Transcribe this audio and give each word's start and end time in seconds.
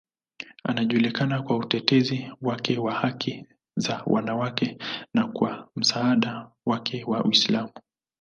Anajulikana 0.63 1.41
kwa 1.43 1.57
utetezi 1.57 2.31
wake 2.41 2.77
wa 2.77 2.93
haki 2.93 3.45
za 3.75 4.03
wanawake 4.05 4.77
na 5.13 5.27
kwa 5.27 5.69
msaada 5.75 6.51
wake 6.65 7.03
wa 7.03 7.23
Uislamu. 7.23 7.71